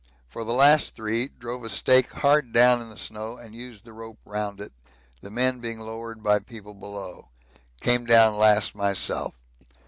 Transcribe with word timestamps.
For 0.27 0.43
the 0.43 0.51
last 0.51 0.95
three, 0.95 1.27
drove 1.27 1.63
a 1.63 1.69
stake 1.69 2.09
hard 2.11 2.51
down 2.51 2.81
in 2.81 2.89
the 2.89 2.97
snow 2.97 3.37
and 3.37 3.53
used 3.53 3.85
the 3.85 3.93
rope 3.93 4.17
round 4.25 4.59
it, 4.59 4.73
the 5.21 5.29
men 5.29 5.59
being 5.59 5.79
lowered 5.79 6.23
by 6.23 6.39
people 6.39 6.73
below 6.73 7.29
came 7.81 8.05
down 8.05 8.33
last 8.33 8.73
myself. 8.73 9.35